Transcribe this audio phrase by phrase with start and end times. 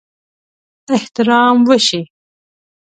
[0.95, 2.01] احترام وشي.